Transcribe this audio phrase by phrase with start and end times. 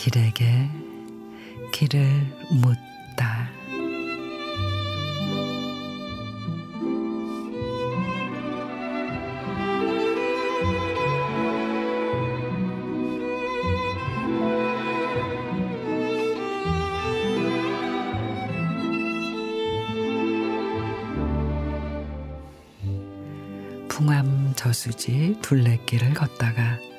[0.00, 0.66] 길에게
[1.72, 2.08] 길을
[2.62, 3.50] 묻다.
[23.88, 26.89] 풍암 저수지 둘레길을 걷다가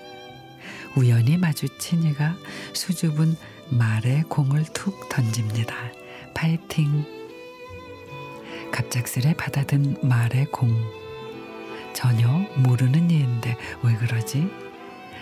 [0.96, 2.36] 우연히 마주친 이가
[2.74, 3.36] 수줍은
[3.70, 5.76] 말에 공을 툭 던집니다.
[6.34, 7.06] 파이팅!
[8.72, 10.70] 갑작스레 받아든 말의 공.
[11.94, 12.28] 전혀
[12.58, 14.50] 모르는 이인데 왜 그러지?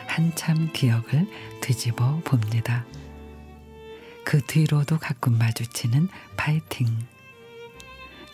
[0.07, 1.27] 한참 기억을
[1.61, 2.85] 뒤집어 봅니다.
[4.23, 6.87] 그 뒤로도 가끔 마주치는 파이팅.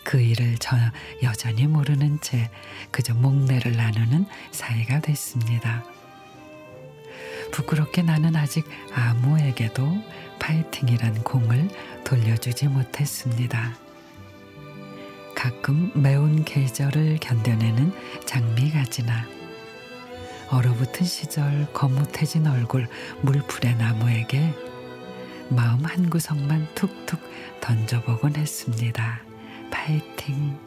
[0.04, 0.76] 그 일을 저
[1.22, 2.50] 여전히 모르는 채
[2.90, 5.84] 그저 목례를 나누는 사이가 됐습니다.
[7.56, 9.82] 부끄럽게 나는 아직 아무에게도
[10.38, 11.70] 파이팅이란 공을
[12.04, 13.74] 돌려주지 못했습니다.
[15.34, 17.94] 가끔 매운 계절을 견뎌내는
[18.26, 19.24] 장미가지나
[20.50, 22.88] 얼어붙은 시절 거뭇해진 얼굴
[23.22, 24.54] 물풀의 나무에게
[25.48, 27.18] 마음 한 구석만 툭툭
[27.62, 29.22] 던져보곤 했습니다.
[29.70, 30.58] 파이팅.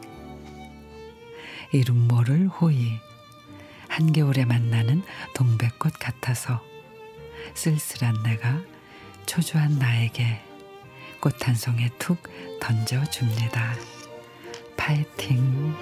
[1.72, 2.98] 이름 모를 호의.
[3.86, 5.02] 한겨울에 만나는
[5.34, 6.68] 동백꽃 같아서
[7.54, 8.60] 쓸쓸한 내가
[9.26, 10.40] 초조한 나에게
[11.20, 12.18] 꽃 한 송이 툭
[12.60, 13.74] 던져줍니다.
[14.76, 15.74] 파이팅.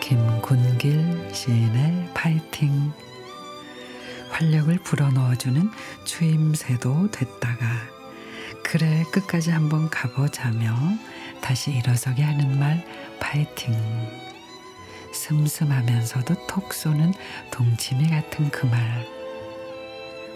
[0.00, 2.92] 김군길 시인의 파이팅.
[4.30, 5.70] 활력을 불어넣어주는
[6.04, 7.66] 추임새도 됐다가
[8.62, 10.74] 그래 끝까지 한번 가보자며
[11.46, 12.84] 다시 일어서게 하는 말
[13.20, 13.72] 파이팅
[15.12, 17.12] 슴슴하면서도 톡 쏘는
[17.52, 19.06] 동치미 같은 그 말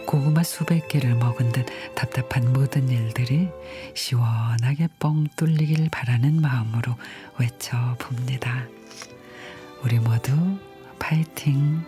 [0.07, 1.67] 고구마 수백 개를 먹은 듯
[1.97, 3.49] 답답한 모든 일들이
[3.95, 6.97] 시원하게 뻥 뚫리길 바라는 마음으로
[7.39, 8.67] 외쳐 봅니다.
[9.83, 10.33] 우리 모두
[11.01, 11.85] 파이팅!